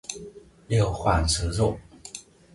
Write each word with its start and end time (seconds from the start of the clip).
Điều 0.67 0.85
khoản 0.93 1.27
sử 1.27 1.51
dụng 1.51 1.77